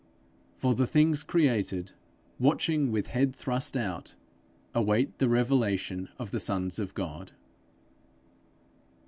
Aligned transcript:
'For 0.55 0.73
the 0.73 0.87
things 0.87 1.21
created, 1.21 1.91
watching 2.39 2.91
with 2.91 3.05
head 3.05 3.35
thrust 3.35 3.77
out, 3.77 4.15
await 4.73 5.19
the 5.19 5.29
revelation 5.29 6.09
of 6.17 6.31
the 6.31 6.39
sons 6.39 6.79
of 6.79 6.95
God.' 6.95 7.33